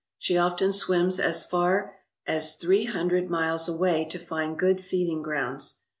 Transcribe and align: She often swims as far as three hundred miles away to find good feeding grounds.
She 0.17 0.35
often 0.35 0.73
swims 0.73 1.19
as 1.19 1.45
far 1.45 1.93
as 2.25 2.55
three 2.55 2.85
hundred 2.85 3.29
miles 3.29 3.69
away 3.69 4.03
to 4.05 4.17
find 4.17 4.57
good 4.57 4.83
feeding 4.83 5.21
grounds. 5.21 5.77